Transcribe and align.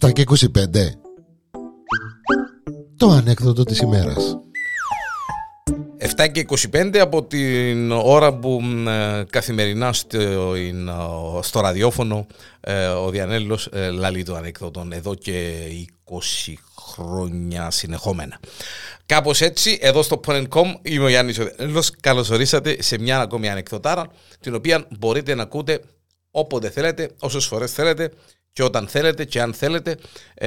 7 0.00 0.12
και 0.12 0.24
25 0.28 0.36
Το 2.96 3.08
ανέκδοτο 3.08 3.64
της 3.64 3.78
ημέρας. 3.78 4.38
7 6.16 6.28
και 6.32 6.46
25 6.72 6.96
από 6.96 7.22
την 7.24 7.90
ώρα 7.92 8.34
που 8.38 8.60
ε, 8.88 9.24
καθημερινά 9.30 9.92
στο, 9.92 10.18
στο 11.40 11.60
ραδιόφωνο 11.60 12.26
ε, 12.60 12.86
ο 12.86 13.10
Διανέλος 13.10 13.66
ε, 13.66 13.90
λαλεί 13.90 14.22
το 14.22 14.34
ανέκδοτο 14.34 14.88
εδώ 14.90 15.14
και 15.14 15.52
20 16.10 16.52
χρόνια 16.92 17.70
συνεχόμενα. 17.70 18.40
Κάπως 19.06 19.40
έτσι, 19.40 19.78
εδώ 19.80 20.02
στο 20.02 20.20
Pon.com 20.26 20.74
είμαι 20.82 21.04
ο 21.04 21.08
Γιάννης 21.08 21.38
ο 21.38 21.44
Διανέλος. 21.44 21.90
Καλώς 22.00 22.30
ορίσατε 22.30 22.82
σε 22.82 22.98
μια 22.98 23.20
ακόμη 23.20 23.48
ανεκδοτάρα 23.48 24.06
την 24.40 24.54
οποία 24.54 24.86
μπορείτε 24.98 25.34
να 25.34 25.42
ακούτε 25.42 25.80
όποτε 26.30 26.70
θέλετε, 26.70 27.10
όσες 27.20 27.46
φορές 27.46 27.72
θέλετε 27.72 28.12
και 28.52 28.62
όταν 28.62 28.88
θέλετε 28.88 29.24
και 29.24 29.40
αν 29.40 29.54
θέλετε 29.54 29.96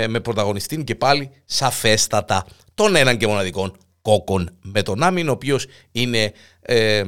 με 0.08 0.20
πρωταγωνιστή 0.20 0.84
και 0.84 0.96
πάλι 0.96 1.32
σαφέστατα 1.46 2.46
τον 2.74 2.96
έναν 2.96 3.18
και 3.18 3.28
μοναδικών 3.28 3.78
Κόκον 4.02 4.58
με 4.62 4.82
τον 4.82 5.04
Άμιν, 5.04 5.30
ο 5.30 5.32
οποίος 5.32 5.66
είναι 5.92 6.34
ε, 6.62 7.04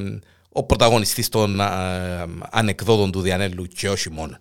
ο 0.49 0.63
πρωταγωνιστής 0.63 1.29
των 1.29 1.59
ε, 1.59 1.65
ανεκδότων 2.49 3.11
του 3.11 3.21
Διανέλου 3.21 3.65
και 3.65 3.89
όχι 3.89 4.11
μόνο. 4.11 4.37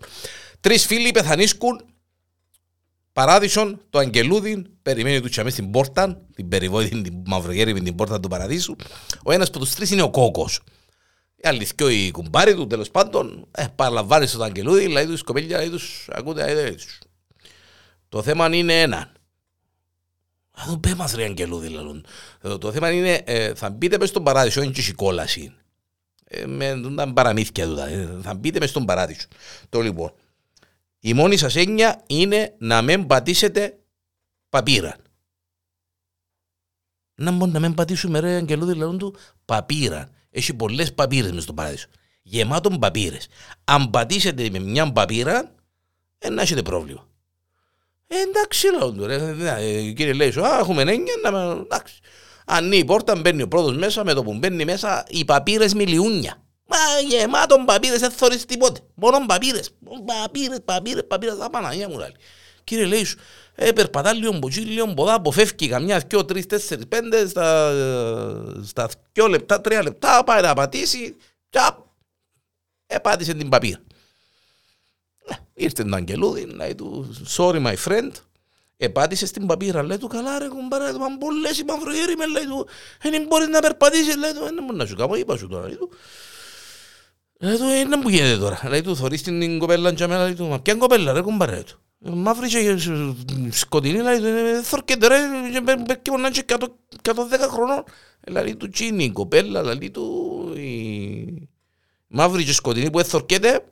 Τρεις 0.61 0.87
φίλοι 0.87 1.11
πεθανίσκουν 1.11 1.85
Παράδεισον, 3.17 3.81
το 3.91 3.99
Αγγελούδι 3.99 4.65
περιμένει 4.83 5.21
του 5.21 5.29
τσαμί 5.29 5.51
στην 5.51 5.71
πόρτα, 5.71 6.23
την 6.35 6.49
περιβόητη, 6.49 7.03
την 7.03 7.23
μαυρογέρη 7.27 7.73
με 7.73 7.81
την 7.81 7.95
πόρτα 7.95 8.21
του 8.21 8.29
παραδείσου. 8.29 8.77
Ο 9.25 9.33
ένας 9.33 9.49
από 9.49 9.59
τους 9.59 9.75
τρεις 9.75 9.91
είναι 9.91 10.03
ο 10.03 10.11
κόκος. 10.11 10.61
Η 11.37 11.49
αληθιό 11.49 11.89
η 11.89 12.11
κουμπάρη 12.11 12.55
του 12.55 12.67
τέλος 12.67 12.91
πάντων 12.91 13.49
ε, 13.51 13.65
παραλαμβάνεις 13.75 14.31
στον 14.31 14.43
Αγγελούδι, 14.43 14.89
λέει 14.89 15.07
τους 15.07 15.23
κοπέλια, 15.23 15.59
λέει 15.59 15.69
τους 15.71 16.09
ακούτε, 16.13 16.55
λέει 16.55 16.75
τους. 16.75 16.99
Το 18.09 18.23
θέμα 18.23 18.55
είναι 18.55 18.81
ένα. 18.81 19.13
Θα 20.51 20.71
το 20.71 20.79
πέ 20.79 20.97
ρε 21.15 21.25
Αγγελούδη 21.25 21.69
λαλούν. 21.69 22.07
Ε, 22.43 22.59
το 22.59 22.73
θέμα 22.73 22.91
είναι, 22.91 23.23
ε, 23.25 23.55
θα 23.55 23.71
μπείτε 23.71 23.99
μες 23.99 24.09
στον 24.09 24.25
παράδεισο, 24.25 24.63
είναι 24.63 24.73
και 24.73 24.93
κόλαση. 24.93 25.55
Ε, 26.25 26.47
με 26.47 26.81
τα 26.97 27.13
παραμύθια 27.13 27.67
του, 27.67 27.79
ε, 27.79 28.19
θα 28.23 28.35
μπείτε 28.35 28.59
μες 28.59 28.71
στον 28.71 28.85
παράδεισο. 28.85 29.27
Το 29.69 29.81
λοιπόν, 29.81 30.13
η 30.99 31.15
μόνη 31.15 31.37
σας 31.37 31.57
έννοια 31.57 32.03
είναι 32.07 32.55
να 32.59 32.83
μην 32.83 33.07
πατήσετε 33.07 33.79
παπύρα. 34.49 34.97
Να 37.15 37.31
μπορεί 37.31 37.51
να 37.51 37.61
μην 37.61 37.75
πατήσουμε 37.75 38.21
ρε 38.21 38.35
Αγγελούδη 38.35 38.75
λαλούν 38.75 38.99
του 38.99 39.17
παπύρα. 39.45 40.09
Έχει 40.31 40.55
πολλές 40.55 40.95
παπύρες 40.95 41.33
μες 41.33 41.43
στον 41.43 41.55
παράδεισο. 41.55 41.89
Γεμάτον 42.23 42.79
παπύρες. 42.79 43.27
Αν 43.65 43.91
πατήσετε 43.91 44.51
με 44.51 44.59
μια 44.59 44.93
παπύρα, 44.93 45.55
ε, 46.19 46.31
να 46.31 46.43
έχετε 46.43 46.63
πρόβλημα. 46.63 47.09
Ε, 48.07 48.17
εντάξει, 48.21 48.67
λέω 48.71 48.93
του. 48.93 49.05
Ε, 49.05 49.93
κύριε 49.93 50.13
λέει, 50.13 50.29
α, 50.29 50.59
έχουμε 50.59 50.83
έννοια 50.83 51.15
να. 51.23 51.41
Εντάξει. 51.51 52.01
Ανοίγει 52.47 52.81
η 52.81 52.85
πόρτα, 52.85 53.17
μπαίνει 53.17 53.43
ο 53.43 53.49
πρώτο 53.49 53.73
μέσα, 53.73 54.05
με 54.05 54.13
το 54.13 54.23
που 54.23 54.35
μπαίνει 54.35 54.65
μέσα, 54.65 55.05
οι 55.09 55.25
παπύρες 55.25 55.75
μιλιούνια. 55.75 56.46
Μα 56.67 56.77
γεμάτον 57.09 57.65
παπύρε, 57.65 57.97
δεν 57.97 58.11
θωρεί 58.11 58.37
τίποτε. 58.37 58.81
Μόνο 58.95 59.27
παπύρε. 59.27 59.61
Παπύρε, 60.05 60.61
παπύρε, 60.61 61.03
παπύρε, 61.03 61.35
θα 61.35 61.51
Παναγία 61.51 61.89
μου 61.89 61.99
λέει. 61.99 62.15
Κύριε 62.65 62.85
λέει 62.85 63.05
σου, 63.05 63.19
ε, 63.55 63.73
περπατά 63.73 64.13
λίγο 64.13 64.33
μποτσί, 64.33 64.61
λίγο 64.61 64.87
μποδά, 64.87 65.15
αποφεύγει 65.15 65.69
καμιά, 65.69 65.99
δυο, 66.09 66.25
τρει, 66.25 66.47
τέσσερι, 66.47 66.87
πέντε, 66.87 67.29
στα, 67.29 67.73
στα 68.65 68.89
δυο 69.13 69.27
λεπτά, 69.27 69.61
τρία 69.61 69.83
λεπτά, 69.83 70.25
πάει 70.25 70.43
να 70.43 70.55
πατήσει, 70.55 71.17
τσαπ, 71.51 71.79
επάτησε 72.87 73.35
την 73.35 73.49
παπύρα. 73.49 73.79
Ήρθε 75.55 75.83
τον 75.83 75.95
Αγγελούδη, 75.95 76.45
λέει 76.45 76.75
του, 76.75 77.15
sorry 77.37 77.67
my 77.67 77.75
friend, 77.85 78.11
επάτησε 78.77 79.27
στην 79.27 79.47
παπίρα, 79.47 79.83
λέει 79.83 79.99
του, 79.99 80.07
καλά 80.07 80.39
ρε 80.39 80.49
κουμπάρα, 80.49 80.93
του, 80.93 81.05
αν 81.05 81.19
πολλές 81.19 81.59
οι 81.59 81.65
μαυρογέροι 81.65 82.17
με, 82.17 82.27
λέει 82.27 82.45
του, 82.45 82.67
δεν 83.03 83.27
μπορείς 83.27 83.49
να 83.49 83.61
περπατήσεις, 83.61 84.17
λέει 84.17 84.33
του, 84.33 84.41
δεν 84.41 84.65
μπορεί 84.65 84.77
να 84.77 84.87
σου 84.87 84.97
κάνω, 84.97 85.15
είπα 85.15 85.37
σου 85.37 85.49
τώρα, 85.49 85.67
λέει 85.67 85.77
του. 85.77 85.91
Λέει 87.39 87.57
του, 87.57 87.65
δεν 87.65 88.01
μου 88.03 88.09
γίνεται 88.09 88.37
τώρα, 88.37 88.61
λέει 88.69 88.81
του, 88.83 88.97
θωρείς 88.97 89.23
την 89.23 89.59
κοπέλα 89.59 89.93
και 89.93 90.07
μένα, 90.07 90.25
λέει 90.25 90.35
του, 90.35 90.47
μα 90.47 90.61
ποιαν 90.61 90.79
κοπέλα 90.79 91.13
ρε 91.13 91.21
κουμπάρα, 91.21 91.53
λέει 91.53 91.63
του. 91.63 91.81
Μαύρη 91.99 92.49
και 92.49 92.77
σκοτεινή, 93.51 94.03
λέει 94.03 94.19
του, 94.19 94.63
θωρκέται 94.63 95.07
ρε, 95.07 95.17
και 95.53 95.61
μπορεί 95.61 96.23
να 96.23 96.29
είναι 96.29 96.65
110 97.03 97.13
χρονών. 97.51 97.85
Λέει 98.29 98.57
του, 98.57 98.69
τσίνη 98.69 99.05
η 99.05 99.11
κοπέλα, 99.11 99.63
λέει 99.63 99.91
του, 99.91 100.53
η 100.57 101.49
μαύρη 102.07 102.45
και 102.45 102.53
σκοτεινή 102.53 102.91
που 102.91 102.99
έθορκέται, 102.99 103.65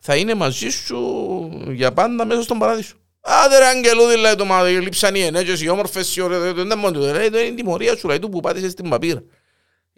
θα 0.00 0.16
είναι 0.16 0.34
μαζί 0.34 0.68
σου 0.68 1.50
για 1.68 1.92
πάντα 1.92 2.24
μέσα 2.24 2.42
στον 2.42 2.58
παράδεισο. 2.58 2.96
Άντε 3.20 3.58
ρε 3.58 3.64
αγγελούδι 3.64 4.16
λέει 4.16 4.34
το 4.34 4.44
μα 4.44 4.62
λείψαν 4.62 5.14
οι 5.14 5.20
ενέργειες, 5.20 5.62
οι 5.62 5.68
όμορφες, 5.68 6.16
οι 6.16 6.20
ωραίες, 6.20 6.52
δεν 6.52 6.64
είναι 6.64 6.74
μόνο 6.74 6.98
του, 6.98 7.04
είναι 7.04 7.38
η 7.38 7.54
τιμωρία 7.54 7.96
σου 7.96 8.08
λέει 8.08 8.18
του 8.18 8.28
που 8.28 8.40
πάτησες 8.40 8.72
στην 8.72 8.88
παπύρα. 8.88 9.22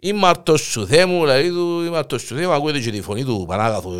Είμαι 0.03 0.27
αρτός 0.27 0.61
σου 0.61 0.87
Θεέ 0.87 1.05
μου, 1.05 1.23
λέει 1.25 1.49
του, 1.49 1.83
είμαι 1.85 1.97
αρτός 1.97 2.21
σου 2.21 2.35
Θεέ 2.35 2.45
μου, 2.45 2.53
ακούετε 2.53 2.79
και 2.79 2.91
τη 2.91 3.01
φωνή 3.01 3.23
του 3.23 3.45
Πανάγαθου. 3.47 3.91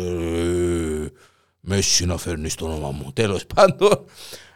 Μέση 1.60 2.06
να 2.06 2.16
φέρνεις 2.16 2.54
το 2.54 2.64
όνομα 2.64 2.90
μου. 2.90 3.12
Τέλος 3.12 3.46
πάντων, 3.46 4.04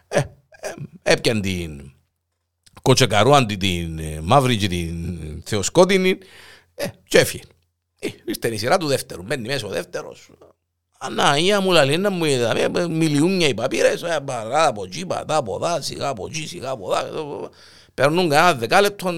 ε, 0.07 0.19
ε, 0.19 0.73
έπιαν 1.01 1.41
την 1.41 1.91
κοτσεκαρούαν 2.81 3.47
την 3.47 3.99
μαύρη 4.21 4.57
και 4.57 4.67
την 4.67 5.41
θεοσκότεινη 5.45 6.17
και 7.07 7.17
έφυγε. 7.17 7.43
Ήρθε 8.25 8.47
η 8.47 8.57
σειρά 8.57 8.77
του 8.77 8.87
δεύτερου, 8.87 9.23
μπαίνει 9.23 9.47
μέσα 9.47 9.65
ο 9.65 9.69
δεύτερος, 9.69 10.29
Αναία 10.99 11.61
μου 11.61 11.71
λέει 11.71 11.97
να 11.97 12.09
μου 12.09 12.25
είδα, 12.25 12.69
μιλιούνια 12.89 13.47
οι 13.47 13.53
παπίρες, 13.53 14.03
παρά 14.25 14.67
από 14.67 14.83
εκεί, 14.83 15.05
πατά 15.05 15.35
από 15.35 15.55
εδώ, 15.55 15.81
σιγά 15.81 16.07
από 16.07 16.25
εκεί, 16.27 16.47
σιγά 16.47 16.69
από 16.69 16.97
εδώ. 16.97 17.49
Περνούν 17.97 18.29
κανένα 18.29 18.53
δεκάλεπτο, 18.53 19.13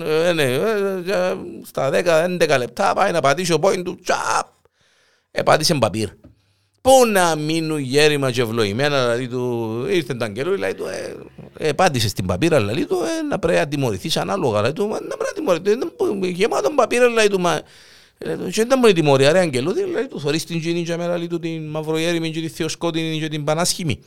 στα 1.65 1.89
δέκα, 1.89 2.23
έντεκα 2.23 2.57
λεπτά 2.57 2.93
πάει 2.93 3.11
να 3.11 3.21
πατήσει 3.21 3.53
ο 3.53 3.59
πόιν 3.59 3.83
του, 3.83 3.99
τσαπ, 4.03 4.47
επάτησε 5.31 5.75
παπίρ. 5.75 6.09
Πού 6.81 7.05
να 7.05 7.35
μείνουν 7.35 7.79
γέρημα 7.79 8.31
και 8.31 8.41
ευλογημένα, 8.41 9.01
δηλαδή 9.01 9.27
του, 9.27 9.85
ήρθε 9.89 10.13
τον 10.13 10.33
καιρό, 10.33 10.51
δηλαδή 10.51 10.73
του, 10.73 10.85
επάτησε 11.57 12.09
στην 12.09 12.25
παπίρα, 12.25 12.57
δηλαδή 12.57 12.85
του, 12.85 12.97
να 13.29 13.39
πρέπει 13.39 13.59
να 13.59 13.67
τιμωρηθείς 13.67 14.17
ανάλογα, 14.17 14.57
δηλαδή 14.57 14.75
του, 14.75 14.87
να 14.87 15.17
πρέπει 15.17 15.41
να 15.45 15.57
τιμωρηθείς, 15.57 16.37
γεμάτον 16.37 16.75
παπίρα, 16.75 17.07
δηλαδή 17.07 17.29
του, 17.29 17.41
και 18.51 18.61
ήταν 18.61 18.79
μόνο 18.79 18.89
η 18.89 18.93
τιμωρία 18.93 19.31
ρε 19.31 19.39
Αγγελούδη, 19.39 19.83
δηλαδή 19.83 20.07
του 20.07 20.19
θωρείς 20.19 20.45
την 20.45 20.61
κοινή 20.61 20.83
και 20.83 20.97
μέρα 20.97 21.27
του 21.27 21.39
την 21.39 21.69
μαυρογέριμη 21.69 22.31
και 22.31 22.41
τη 22.41 22.47
θεοσκότηνη 22.47 23.19
και 23.19 23.27
την 23.27 23.43
πανάσχημη. 23.43 24.03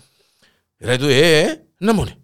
Δηλαδή 0.77 0.99
του, 0.99 1.09
ε, 1.09 1.41
ε, 1.41 1.63
να 1.79 1.95
μόνοι. 1.95 2.22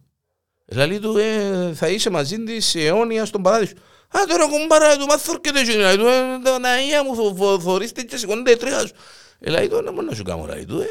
Δηλαδή 0.70 0.98
του, 0.98 1.18
ε, 1.18 1.72
θα 1.74 1.88
είσαι 1.88 2.10
μαζί 2.10 2.42
της 2.42 2.74
αιώνια 2.74 3.24
στον 3.24 3.42
παράδεισο. 3.42 3.72
Α, 4.08 4.20
τώρα 4.28 4.46
κουμπάρα 4.48 4.96
του, 4.96 5.06
μα 5.06 5.16
θωρκέται 5.16 5.62
και 5.62 5.72
δηλαδή 5.72 5.96
του, 5.96 6.06
ε, 6.06 6.58
να 6.58 6.68
iya 6.76 7.04
μου 7.04 7.60
θωρείς 7.60 7.92
την 7.92 8.06
και 8.06 8.16
σηκώνεται 8.16 8.50
η 8.50 8.56
τρία 8.56 8.78
σου. 8.78 8.92
Δηλαδή 9.38 9.68
του, 9.68 9.82
να 9.82 9.92
μόνο 9.92 10.08
να 10.08 10.14
σου 10.14 10.22
κάνω, 10.22 10.42
δηλαδή 10.42 10.64
του, 10.64 10.80
ε, 10.80 10.86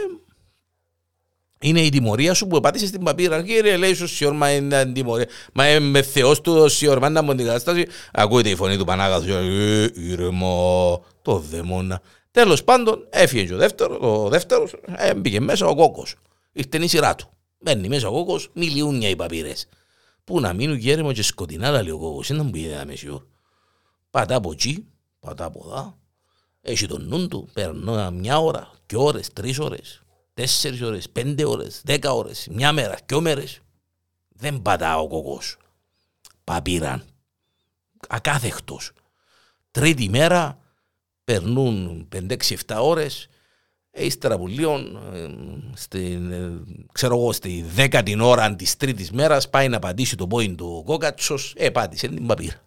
είναι 1.60 1.82
η 1.82 1.90
τιμωρία 1.90 2.34
σου 2.34 2.48
που 2.48 2.60
πάτησε 2.60 2.88
στην 2.88 3.04
παπίρα. 3.04 3.44
Κύριε, 3.44 3.78
λέει 3.78 3.94
σου 3.94 4.08
σιόρμα 4.08 4.52
είναι 4.52 4.86
τιμωρία. 4.86 5.28
Μα 5.54 5.70
είμαι 5.70 5.80
με 5.80 6.02
θεός 6.02 6.42
του 6.42 6.70
σιόρμα 6.70 7.10
να 7.10 7.22
μου 7.22 7.36
την 7.36 7.46
κατάσταση. 7.46 7.86
Ακούγεται 8.14 8.50
η 8.50 8.56
φωνή 8.56 8.78
του 8.78 8.86
Πανάγαθου. 8.86 9.32
Ε, 9.32 9.92
ήρεμο, 9.94 11.06
το 11.22 11.38
δαίμονα. 11.38 12.02
Τέλος 12.32 12.64
πάντων, 12.64 13.08
έφυγε 13.10 13.44
και 13.44 13.54
ο 13.54 13.58
δεύτερος, 13.58 13.98
ο 14.02 14.30
δεύτερος 14.30 14.74
ε, 14.96 15.14
μπήκε 15.14 15.40
μέσα 15.40 15.66
ο 15.66 15.76
κόκκος. 15.76 16.16
Ήρθε 16.52 16.78
η 16.78 16.88
σειρά 16.88 17.16
του. 17.16 17.37
Μπαίνει 17.60 17.88
μέσα 17.88 18.08
ο 18.08 18.12
κόκκος, 18.12 18.50
μιλιούνια 18.54 19.10
οι 19.10 19.16
παπίρες. 19.16 19.68
Πού 20.24 20.40
να 20.40 20.54
μείνουν 20.54 20.78
γέρεμο 20.78 21.14
και 21.14 21.24
σκοτεινά, 21.24 21.82
λέει 21.82 21.92
ο 21.92 21.98
κόκκος. 21.98 22.30
Είναι 22.30 22.38
να 22.38 22.44
μου 22.44 22.50
πει 22.50 22.68
ένα 22.68 22.86
μεσιό. 22.86 23.28
Πατά 24.10 24.36
από 24.36 24.52
εκεί, 24.52 24.88
πατά 25.20 25.46
από 25.46 25.64
εδώ. 25.66 25.98
Έχει 26.62 26.88
τον 26.88 27.08
νου 27.08 27.28
του, 27.28 27.50
περνώ 27.54 28.12
μια 28.12 28.40
ώρα, 28.40 28.72
και 28.86 28.98
ώρες, 28.98 29.34
τρεις 29.34 29.60
ώρες, 29.60 30.02
τέσσερις 30.34 30.82
ώρες, 30.82 31.10
πέντε 31.10 31.46
ώρες, 31.46 31.82
δέκα 31.86 32.14
ώρες, 32.14 32.48
μια 32.52 32.72
μέρα, 32.72 32.98
δυο 33.06 33.22
μέρες, 33.22 33.60
δεν 34.30 34.62
πατά 34.62 35.00
ο 35.00 35.08
κοκός. 35.08 35.58
Παπήραν. 36.44 37.04
Ακάθεκτος. 38.08 38.92
Τρίτη 39.72 40.10
μέρα 40.10 40.60
περνούν 41.24 42.08
πέντε, 42.10 42.34
έξι, 42.34 42.54
εφτά 42.54 42.82
ώρες, 42.82 43.28
ύστερα 43.98 44.38
που 44.38 44.48
λίγο, 44.48 44.80
στην, 45.74 46.34
ξέρω 46.92 47.18
εγώ, 47.18 47.32
στη 47.32 47.66
δέκατη 47.76 48.22
ώρα 48.22 48.56
της 48.56 48.78
τρίτης 48.78 49.12
μέρας 49.12 49.50
πάει 49.50 49.68
να 49.68 49.80
πατήσει 49.80 50.16
το 50.16 50.28
πόιν 50.28 50.56
του 50.56 50.84
κόκατσος, 50.86 51.54
ε, 51.58 51.70
πάτησε 51.70 52.08
την 52.08 52.26
παπήρα. 52.26 52.62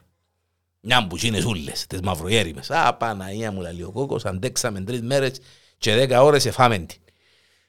Μια 0.81 1.06
που 1.06 1.17
είναι 1.23 1.43
ούλες, 1.47 1.87
τις 1.87 2.00
μαυρογέριμες. 2.00 2.71
Α, 2.71 2.94
Παναγία 2.94 3.53
μου 3.53 3.61
λέει 3.61 3.82
ο 3.82 3.91
κόκος, 3.91 4.25
αντέξαμε 4.25 4.81
τρεις 4.81 5.03
μέρες 5.03 5.41
και 5.79 5.94
δέκα 5.94 6.23
ώρες 6.23 6.47
εφάμεν 6.47 6.87
την. 6.87 6.99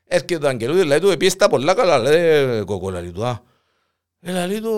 Έρχεται 0.06 0.46
ο 0.46 0.50
Αγγελούδης, 0.50 0.86
λέει 0.86 1.00
του, 1.00 1.10
επίσης 1.10 1.36
τα 1.36 1.50
πολλά 1.50 1.74
καλά, 1.74 1.98
λέει, 1.98 2.64
κοκόλα, 2.64 3.02
λέει 3.02 3.12
του, 3.12 3.26
α. 3.26 3.42
Ε, 4.24 4.32
λαλεί 4.32 4.62
του 4.62 4.72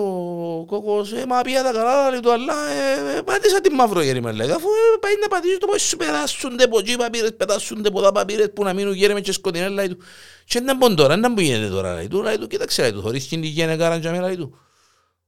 ο 0.60 0.64
κόκκος, 0.64 1.12
ε, 1.12 1.26
μα 1.26 1.40
πήγα 1.40 1.62
τα 1.62 1.72
καλά, 1.72 2.02
λαλεί 2.02 2.20
του, 2.20 2.32
αλλά 2.32 2.54
ε, 2.68 3.16
ε, 3.16 3.22
πάτησα 3.22 3.60
την 3.60 3.74
μαύρο 3.74 4.02
γέρημα, 4.02 4.32
λέει, 4.32 4.50
αφού 4.50 4.68
ε, 4.68 4.98
πάει 5.00 5.12
να 5.20 5.28
πατήσει 5.28 5.58
το 5.58 5.66
πώς 5.66 5.82
σου 5.82 5.96
περάσσονται 5.96 6.64
από 6.64 6.78
εκεί 6.78 6.96
παπύρες, 6.96 7.34
πετάσσονται 7.36 7.88
από 7.88 8.00
τα 8.00 8.12
παπύρες 8.12 8.50
που 8.54 8.64
να 8.64 8.72
μείνουν 8.72 8.94
γέρημα 8.94 9.20
και 9.20 9.32
σκοτεινές, 9.32 9.70
λέει 9.70 9.88
του. 9.88 9.98
Και 10.44 10.60
να 10.60 10.76
μπουν 10.76 10.96
τώρα, 10.96 11.16
να 11.16 11.34
που 11.34 11.40
γίνεται 11.40 11.68
τώρα, 11.68 11.94
λέει 11.94 12.08
του, 12.08 12.22
λέει 12.22 12.38
του, 12.38 12.46
κοίταξε, 12.46 12.82
λέει 12.82 12.92
του, 12.92 13.00
θωρείς 13.00 13.28
την 13.28 13.42
γένε 13.42 13.76
καραντζαμέ, 13.76 14.20
λέει 14.20 14.36
του. 14.36 14.58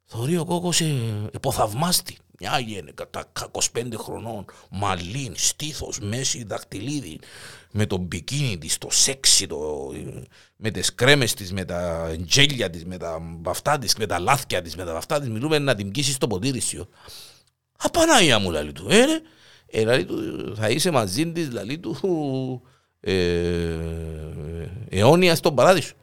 Θωρεί 0.04 0.36
ο 0.36 0.44
κόκκος 0.44 0.80
ε, 0.80 0.94
υποθαυμάστη. 1.32 2.16
Μια 2.40 2.58
γένεκα, 2.58 3.10
τα 3.10 3.24
25 3.50 3.92
χρονών, 3.96 4.44
μαλλίν, 4.70 5.32
στήθος, 5.36 5.98
μέση, 6.00 6.44
δακτυλίδι, 6.44 7.18
με 7.70 7.86
τον 7.86 8.00
μπικίνι 8.00 8.58
της, 8.58 8.78
το 8.78 8.88
σεξι, 8.90 9.46
το, 9.46 9.92
με 10.56 10.70
τις 10.70 10.94
κρέμες 10.94 11.34
της, 11.34 11.52
με 11.52 11.64
τα 11.64 12.10
γέλια 12.18 12.70
της, 12.70 12.84
με 12.84 12.96
τα 12.96 13.18
βαφτά 13.42 13.78
της, 13.78 13.94
με 13.96 14.06
τα 14.06 14.18
λάθια 14.18 14.62
της, 14.62 14.76
με 14.76 14.84
τα 14.84 14.92
βαφτά 14.92 15.20
της, 15.20 15.28
μιλούμε 15.28 15.58
να 15.58 15.74
την 15.74 15.90
κίσεις 15.90 16.14
στο 16.14 16.26
ποτήρι 16.26 16.60
σου. 16.60 16.88
Απανάγια 17.78 18.38
μου, 18.38 18.50
λαλί 18.50 18.72
του, 18.72 18.86
ε, 18.90 19.04
ρε. 19.04 19.20
ε, 19.66 19.84
λαλί 19.84 20.04
του, 20.04 20.16
θα 20.56 20.70
είσαι 20.70 20.90
μαζί 20.90 21.32
της, 21.32 21.52
λαλί 21.52 21.78
του, 21.78 22.62
ε, 23.00 23.76
αιώνια 24.88 25.34
στον 25.34 25.54
παράδεισο. 25.54 25.94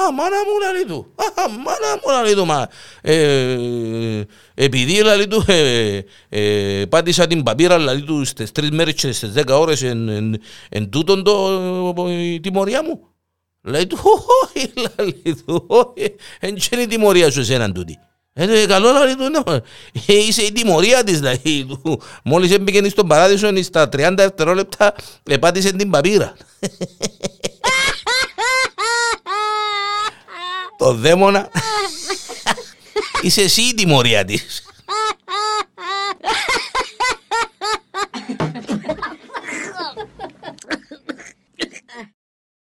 Α, 0.00 0.12
μάνα 0.12 0.36
μου 0.36 0.58
λαλί 0.62 0.84
του. 0.84 1.12
Α, 1.14 1.48
μάνα 1.48 2.00
μου 2.02 2.10
λαλί 2.12 2.34
του. 2.34 2.46
Μα, 2.46 2.68
ε, 3.00 4.22
επειδή 4.54 5.02
λαλί 5.02 5.26
του 5.26 5.44
ε, 5.46 6.00
ε, 6.28 6.84
πάτησα 6.86 7.26
την 7.26 7.42
παπίρα 7.42 7.78
λαλί 7.78 8.02
του 8.02 8.24
στις 8.24 8.52
τρεις 8.52 8.70
μέρες 8.70 8.94
και 8.94 9.12
στις 9.12 9.32
δέκα 9.32 9.58
ώρες 9.58 9.82
εν, 9.82 10.08
εν, 10.08 10.40
εν 10.68 10.90
τούτον 10.90 11.24
το, 11.24 12.06
η 12.08 12.40
τιμωρία 12.40 12.82
μου. 12.82 13.00
Λέει 13.62 13.86
του, 13.86 13.98
όχι 14.44 14.72
λαλί 14.96 15.42
του, 15.44 15.64
όχι. 15.66 16.14
Εν 16.40 16.54
και 16.54 16.68
είναι 16.70 16.82
η 16.82 16.86
τιμωρία 16.86 17.30
σου 17.30 17.40
εσέναν 17.40 17.72
τούτη. 17.72 17.98
Ε, 18.32 18.66
καλό 18.66 18.92
λαλί 18.92 19.16
του, 19.16 19.28
ναι. 19.30 19.56
Ε, 20.06 20.14
είσαι 20.14 20.42
η 20.42 20.52
τιμωρία 20.52 21.04
της 21.04 21.22
λαλί 21.22 21.66
του. 21.68 22.00
Μόλις 22.24 22.52
έμπηκε 22.52 22.88
στον 22.88 23.08
παράδεισο 23.08 23.62
στα 23.62 23.88
30 23.92 24.12
δευτερόλεπτα 24.16 24.94
πάτησε 25.40 25.72
την 25.72 25.90
παπίρα. 25.90 26.36
Το 30.78 30.94
δαίμονα 30.94 31.50
είσαι 33.22 33.40
εσύ 33.42 33.62
η 33.62 33.74
τιμωρία 33.74 34.24
της. 34.24 34.62